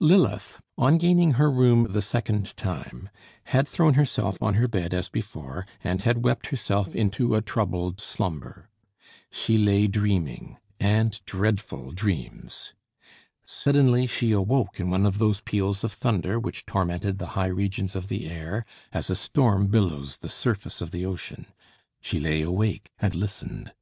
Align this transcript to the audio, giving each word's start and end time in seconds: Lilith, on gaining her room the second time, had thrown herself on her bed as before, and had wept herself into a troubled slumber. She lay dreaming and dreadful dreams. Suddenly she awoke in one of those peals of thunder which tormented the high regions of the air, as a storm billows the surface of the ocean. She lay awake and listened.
Lilith, 0.00 0.60
on 0.76 0.98
gaining 0.98 1.34
her 1.34 1.48
room 1.48 1.86
the 1.90 2.02
second 2.02 2.56
time, 2.56 3.08
had 3.44 3.68
thrown 3.68 3.94
herself 3.94 4.36
on 4.42 4.54
her 4.54 4.66
bed 4.66 4.92
as 4.92 5.08
before, 5.08 5.64
and 5.80 6.02
had 6.02 6.24
wept 6.24 6.48
herself 6.48 6.92
into 6.96 7.36
a 7.36 7.40
troubled 7.40 8.00
slumber. 8.00 8.68
She 9.30 9.56
lay 9.56 9.86
dreaming 9.86 10.56
and 10.80 11.24
dreadful 11.24 11.92
dreams. 11.92 12.74
Suddenly 13.44 14.08
she 14.08 14.32
awoke 14.32 14.80
in 14.80 14.90
one 14.90 15.06
of 15.06 15.18
those 15.18 15.40
peals 15.40 15.84
of 15.84 15.92
thunder 15.92 16.36
which 16.40 16.66
tormented 16.66 17.18
the 17.20 17.26
high 17.38 17.46
regions 17.46 17.94
of 17.94 18.08
the 18.08 18.28
air, 18.28 18.66
as 18.92 19.08
a 19.08 19.14
storm 19.14 19.68
billows 19.68 20.16
the 20.16 20.28
surface 20.28 20.80
of 20.80 20.90
the 20.90 21.06
ocean. 21.06 21.46
She 22.00 22.18
lay 22.18 22.42
awake 22.42 22.90
and 22.98 23.14
listened. 23.14 23.72